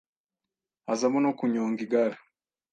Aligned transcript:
Hazamo 0.87 1.17
no 1.25 1.31
kunyonga 1.37 1.79
igare, 1.85 2.17